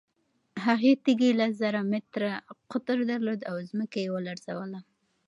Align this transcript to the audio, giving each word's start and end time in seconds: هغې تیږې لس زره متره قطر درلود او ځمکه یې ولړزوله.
هغې 0.65 0.91
تیږې 1.03 1.29
لس 1.39 1.53
زره 1.61 1.81
متره 1.91 2.31
قطر 2.71 2.97
درلود 3.11 3.39
او 3.49 3.55
ځمکه 3.71 3.97
یې 4.03 4.09
ولړزوله. 4.15 4.79